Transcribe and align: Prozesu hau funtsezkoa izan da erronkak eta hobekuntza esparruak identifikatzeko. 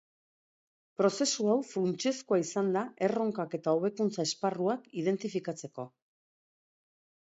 Prozesu 1.01 1.45
hau 1.51 1.57
funtsezkoa 1.73 2.41
izan 2.45 2.73
da 2.79 2.85
erronkak 3.11 3.57
eta 3.61 3.77
hobekuntza 3.79 4.29
esparruak 4.31 4.93
identifikatzeko. 5.07 5.91